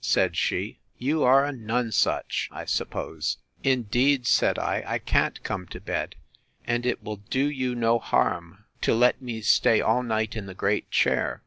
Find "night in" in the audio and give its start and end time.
10.02-10.46